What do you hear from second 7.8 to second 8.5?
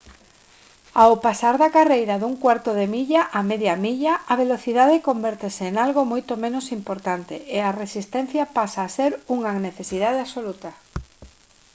resistencia